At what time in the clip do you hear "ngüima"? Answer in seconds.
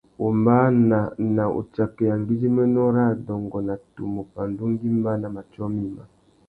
4.71-5.11